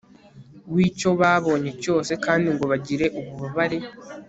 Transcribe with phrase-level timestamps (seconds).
[0.73, 3.77] wicyo babonye cyose kandi ngo bagire ububabare